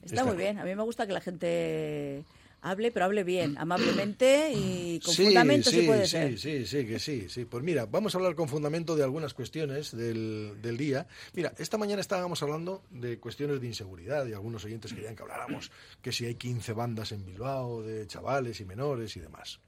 Está, 0.05 0.25
muy 0.25 0.37
bien. 0.37 0.59
A 0.59 0.65
mí 0.65 0.75
me 0.75 0.83
gusta 0.83 1.07
que 1.07 1.13
la 1.13 1.21
gente 1.21 2.25
hable, 2.61 2.91
pero 2.91 3.05
hable 3.07 3.25
bien, 3.25 3.57
amablemente 3.59 4.53
y 4.53 5.01
con 5.01 5.15
Sí, 5.15 5.25
fundamento 5.27 5.71
sí, 5.71 5.81
si 5.81 5.87
puede 5.87 6.05
sí, 6.05 6.11
ser. 6.11 6.39
sí, 6.39 6.67
sí, 6.67 6.87
que 6.87 6.99
sí, 6.99 7.29
sí. 7.29 7.45
Pues 7.45 7.63
mira, 7.63 7.87
vamos 7.87 8.15
a 8.15 8.19
hablar 8.19 8.35
con 8.35 8.49
fundamento 8.49 8.97
de 8.97 9.05
algunas 9.05 9.33
cuestiones 9.35 9.97
del, 9.97 10.61
del 10.61 10.77
día. 10.77 11.07
Mira, 11.35 11.53
esta 11.59 11.79
mañana 11.79 12.01
estábamos 12.01 12.43
hablando 12.43 12.83
de 12.91 13.19
cuestiones 13.19 13.61
de 13.61 13.67
inseguridad 13.69 14.27
y 14.27 14.33
algunos 14.33 14.65
oyentes 14.65 14.93
querían 14.93 15.15
que 15.17 15.23
habláramos 15.23 15.71
que 16.03 16.13
si 16.13 16.25
hay 16.27 16.35
15 16.35 16.73
bandas 16.73 17.13
en 17.13 17.25
Bilbao 17.25 17.83
de 17.83 18.07
chavales 18.07 18.61
y 18.61 18.65
menores 18.65 19.17
y 19.17 19.21
demás. 19.21 19.61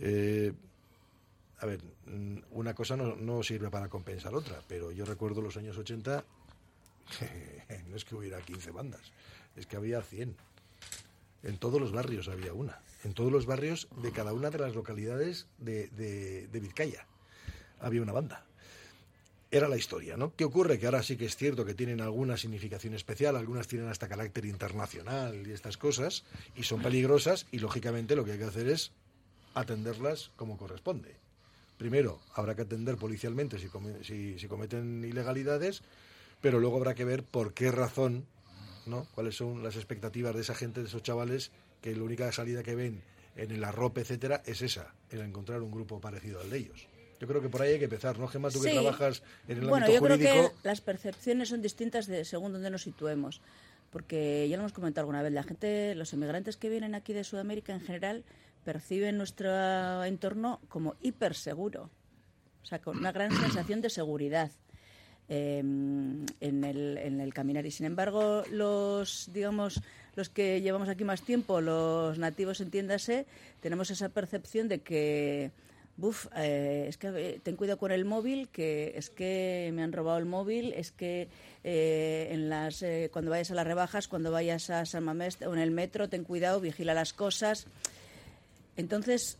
Eh, 0.00 0.52
a 1.58 1.66
ver, 1.66 1.80
mm, 2.06 2.38
una 2.52 2.74
cosa 2.74 2.96
no, 2.96 3.14
no 3.16 3.42
sirve 3.42 3.70
para 3.70 3.88
compensar 3.88 4.34
otra, 4.34 4.60
pero 4.66 4.90
yo 4.92 5.04
recuerdo 5.04 5.40
los 5.42 5.56
años 5.56 5.76
80, 5.76 6.24
no 7.88 7.96
es 7.96 8.04
que 8.04 8.14
hubiera 8.14 8.40
15 8.40 8.70
bandas, 8.70 9.12
es 9.56 9.66
que 9.66 9.76
había 9.76 10.00
100. 10.02 10.34
En 11.42 11.58
todos 11.58 11.80
los 11.80 11.92
barrios 11.92 12.28
había 12.28 12.52
una. 12.52 12.80
En 13.04 13.14
todos 13.14 13.32
los 13.32 13.46
barrios 13.46 13.88
de 14.02 14.12
cada 14.12 14.32
una 14.32 14.50
de 14.50 14.58
las 14.58 14.74
localidades 14.74 15.46
de, 15.58 15.88
de- 15.88 16.60
Vizcaya 16.60 17.06
había 17.80 18.02
una 18.02 18.12
banda. 18.12 18.46
Era 19.50 19.68
la 19.68 19.76
historia, 19.76 20.16
¿no? 20.16 20.34
¿Qué 20.34 20.44
ocurre? 20.44 20.78
Que 20.78 20.86
ahora 20.86 21.02
sí 21.02 21.16
que 21.16 21.26
es 21.26 21.36
cierto 21.36 21.64
que 21.66 21.74
tienen 21.74 22.00
alguna 22.00 22.36
significación 22.38 22.94
especial, 22.94 23.36
algunas 23.36 23.68
tienen 23.68 23.88
hasta 23.88 24.08
carácter 24.08 24.46
internacional 24.46 25.46
y 25.46 25.50
estas 25.52 25.76
cosas, 25.76 26.24
y 26.56 26.62
son 26.62 26.80
peligrosas, 26.80 27.46
y 27.52 27.58
lógicamente 27.58 28.16
lo 28.16 28.24
que 28.24 28.32
hay 28.32 28.38
que 28.38 28.44
hacer 28.44 28.68
es 28.68 28.92
atenderlas 29.54 30.30
como 30.36 30.56
corresponde. 30.56 31.16
Primero, 31.76 32.20
habrá 32.34 32.54
que 32.54 32.62
atender 32.62 32.96
policialmente 32.96 33.58
si, 33.58 33.68
si- 34.04 34.38
si 34.38 34.46
cometen 34.48 35.04
ilegalidades, 35.04 35.82
pero 36.40 36.58
luego 36.58 36.76
habrá 36.78 36.94
que 36.94 37.04
ver 37.04 37.22
por 37.22 37.52
qué 37.52 37.70
razón, 37.70 38.24
¿no? 38.86 39.06
Cuáles 39.14 39.36
son 39.36 39.62
las 39.62 39.76
expectativas 39.76 40.34
de 40.34 40.40
esa 40.40 40.54
gente, 40.54 40.80
de 40.80 40.88
esos 40.88 41.02
chavales, 41.02 41.50
que 41.80 41.94
la 41.94 42.02
única 42.02 42.30
salida 42.32 42.62
que 42.62 42.74
ven 42.74 43.02
en 43.36 43.50
el 43.50 43.64
arrope, 43.64 44.02
etcétera, 44.02 44.42
es 44.46 44.62
esa, 44.62 44.94
el 45.10 45.20
encontrar 45.20 45.62
un 45.62 45.70
grupo 45.70 46.00
parecido 46.00 46.40
al 46.40 46.50
de 46.50 46.58
ellos. 46.58 46.88
Yo 47.20 47.28
creo 47.28 47.40
que 47.40 47.48
por 47.48 47.62
ahí 47.62 47.74
hay 47.74 47.78
que 47.78 47.84
empezar, 47.84 48.18
¿no, 48.18 48.26
Gemma? 48.26 48.50
Tú 48.50 48.60
que 48.60 48.72
trabajas 48.72 49.22
en 49.46 49.58
el 49.58 49.68
bueno, 49.68 49.86
ámbito 49.86 49.92
yo 49.92 50.00
jurídico. 50.00 50.30
creo 50.30 50.50
que 50.50 50.68
las 50.68 50.80
percepciones 50.80 51.50
son 51.50 51.62
distintas 51.62 52.06
de, 52.08 52.24
según 52.24 52.52
donde 52.52 52.68
nos 52.68 52.82
situemos. 52.82 53.40
Porque 53.90 54.48
ya 54.48 54.56
lo 54.56 54.62
hemos 54.62 54.72
comentado 54.72 55.02
alguna 55.02 55.22
vez, 55.22 55.32
la 55.32 55.42
gente, 55.42 55.94
los 55.94 56.12
inmigrantes 56.12 56.56
que 56.56 56.68
vienen 56.68 56.94
aquí 56.94 57.12
de 57.12 57.22
Sudamérica 57.22 57.72
en 57.74 57.80
general 57.80 58.24
perciben 58.64 59.18
nuestro 59.18 60.02
entorno 60.02 60.60
como 60.68 60.96
hiperseguro. 61.00 61.90
O 62.62 62.66
sea, 62.66 62.80
con 62.80 62.98
una 62.98 63.12
gran 63.12 63.30
sensación 63.30 63.80
de 63.82 63.90
seguridad 63.90 64.50
eh, 65.34 65.58
en, 65.60 66.64
el, 66.64 66.98
en 66.98 67.20
el 67.20 67.32
caminar. 67.32 67.64
Y 67.64 67.70
sin 67.70 67.86
embargo, 67.86 68.42
los, 68.50 69.30
digamos, 69.32 69.80
los 70.14 70.28
que 70.28 70.60
llevamos 70.60 70.90
aquí 70.90 71.04
más 71.04 71.22
tiempo, 71.22 71.62
los 71.62 72.18
nativos, 72.18 72.60
entiéndase, 72.60 73.24
tenemos 73.62 73.90
esa 73.90 74.10
percepción 74.10 74.68
de 74.68 74.80
que, 74.80 75.50
buf, 75.96 76.26
eh, 76.36 76.84
es 76.86 76.98
que 76.98 77.08
eh, 77.08 77.40
ten 77.42 77.56
cuidado 77.56 77.78
con 77.78 77.92
el 77.92 78.04
móvil, 78.04 78.48
que 78.48 78.92
es 78.94 79.08
que 79.08 79.70
me 79.72 79.82
han 79.82 79.92
robado 79.92 80.18
el 80.18 80.26
móvil, 80.26 80.74
es 80.74 80.92
que 80.92 81.28
eh, 81.64 82.28
en 82.30 82.50
las, 82.50 82.84
cuando 83.10 83.30
vayas 83.30 83.50
a 83.50 83.54
las 83.54 83.66
rebajas, 83.66 84.08
cuando 84.08 84.30
vayas 84.32 84.68
a 84.68 84.84
San 84.84 85.04
Mamés 85.04 85.40
o 85.40 85.54
en 85.54 85.60
el 85.60 85.70
metro, 85.70 86.10
ten 86.10 86.24
cuidado, 86.24 86.60
vigila 86.60 86.92
las 86.92 87.14
cosas. 87.14 87.66
Entonces, 88.76 89.38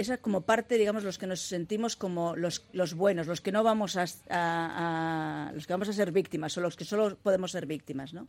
esa 0.00 0.14
es 0.14 0.20
como 0.20 0.42
parte, 0.42 0.78
digamos, 0.78 1.02
los 1.04 1.18
que 1.18 1.26
nos 1.26 1.40
sentimos 1.40 1.96
como 1.96 2.36
los, 2.36 2.64
los 2.72 2.94
buenos, 2.94 3.26
los 3.26 3.40
que 3.40 3.52
no 3.52 3.62
vamos 3.64 3.96
a- 3.96 5.50
los 5.54 5.66
que 5.66 5.72
vamos 5.72 5.88
a 5.88 5.92
ser 5.92 6.12
víctimas, 6.12 6.56
o 6.56 6.60
los 6.60 6.76
que 6.76 6.84
solo 6.84 7.16
podemos 7.16 7.50
ser 7.52 7.66
víctimas, 7.66 8.14
¿no? 8.14 8.28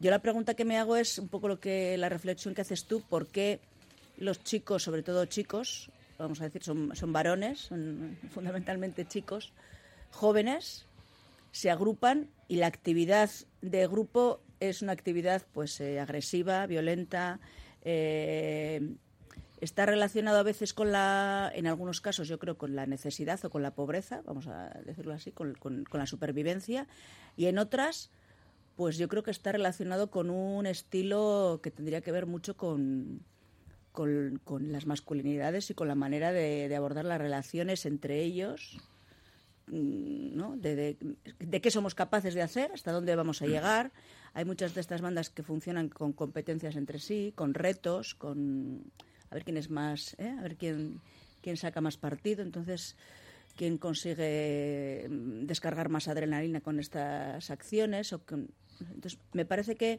Yo 0.00 0.10
la 0.10 0.20
pregunta 0.20 0.54
que 0.54 0.64
me 0.64 0.78
hago 0.78 0.96
es 0.96 1.18
un 1.18 1.28
poco 1.28 1.48
lo 1.48 1.60
que 1.60 1.96
la 1.98 2.08
reflexión 2.08 2.54
que 2.54 2.62
haces 2.62 2.84
tú, 2.84 3.02
¿por 3.02 3.26
qué 3.26 3.60
los 4.16 4.42
chicos, 4.44 4.82
sobre 4.82 5.02
todo 5.02 5.24
chicos, 5.26 5.90
vamos 6.18 6.40
a 6.40 6.44
decir, 6.44 6.62
son, 6.62 6.94
son 6.94 7.12
varones, 7.12 7.58
son 7.60 8.16
fundamentalmente 8.30 9.06
chicos, 9.06 9.52
jóvenes, 10.10 10.86
se 11.52 11.70
agrupan 11.70 12.28
y 12.48 12.56
la 12.56 12.66
actividad 12.66 13.30
de 13.62 13.86
grupo 13.86 14.40
es 14.60 14.82
una 14.82 14.92
actividad 14.92 15.42
pues 15.52 15.80
eh, 15.80 15.98
agresiva, 16.00 16.66
violenta, 16.66 17.40
eh, 17.82 18.80
está 19.60 19.86
relacionado 19.86 20.38
a 20.38 20.42
veces 20.42 20.72
con 20.74 20.92
la, 20.92 21.50
en 21.54 21.66
algunos 21.66 22.00
casos 22.00 22.28
yo 22.28 22.38
creo 22.38 22.56
con 22.58 22.74
la 22.74 22.86
necesidad 22.86 23.44
o 23.44 23.50
con 23.50 23.62
la 23.62 23.74
pobreza, 23.74 24.22
vamos 24.24 24.46
a 24.46 24.70
decirlo 24.84 25.12
así, 25.12 25.32
con, 25.32 25.54
con- 25.54 25.84
la 25.92 26.06
supervivencia, 26.06 26.86
y 27.36 27.46
en 27.46 27.58
otras 27.58 28.10
pues 28.76 28.96
yo 28.96 29.08
creo 29.08 29.22
que 29.22 29.30
está 29.30 29.52
relacionado 29.52 30.10
con 30.10 30.30
un 30.30 30.64
estilo 30.66 31.60
que 31.62 31.70
tendría 31.70 32.00
que 32.00 32.12
ver 32.12 32.24
mucho 32.26 32.56
con, 32.56 33.20
con, 33.92 34.40
con 34.44 34.72
las 34.72 34.86
masculinidades 34.86 35.68
y 35.70 35.74
con 35.74 35.86
la 35.88 35.94
manera 35.94 36.32
de, 36.32 36.74
abordar 36.74 37.04
las 37.04 37.20
relaciones 37.20 37.84
entre 37.84 38.22
ellos, 38.22 38.78
mm, 39.66 40.34
¿no? 40.34 40.56
De- 40.56 40.96
de 41.38 41.60
qué 41.60 41.70
somos 41.70 41.94
capaces 41.94 42.32
de 42.32 42.40
hacer, 42.42 42.72
hasta 42.72 42.92
dónde 42.92 43.14
vamos 43.16 43.42
a 43.42 43.46
llegar. 43.46 43.92
Hay 44.32 44.44
muchas 44.46 44.74
de 44.74 44.80
estas 44.80 45.02
bandas 45.02 45.28
que 45.28 45.42
funcionan 45.42 45.88
con 45.90 46.12
competencias 46.14 46.76
entre 46.76 47.00
sí, 47.00 47.32
con 47.36 47.52
retos, 47.52 48.14
con 48.14 48.84
a 49.30 49.34
ver 49.34 49.44
quién 49.44 49.56
es 49.56 49.70
más, 49.70 50.14
¿eh? 50.18 50.34
a 50.38 50.42
ver 50.42 50.56
quién, 50.56 51.00
quién 51.42 51.56
saca 51.56 51.80
más 51.80 51.96
partido. 51.96 52.42
Entonces, 52.42 52.96
quién 53.56 53.78
consigue 53.78 55.06
mm, 55.08 55.46
descargar 55.46 55.88
más 55.88 56.08
adrenalina 56.08 56.60
con 56.60 56.78
estas 56.78 57.50
acciones. 57.50 58.12
O 58.12 58.24
con... 58.24 58.48
Entonces, 58.80 59.18
me 59.32 59.44
parece 59.44 59.76
que 59.76 59.98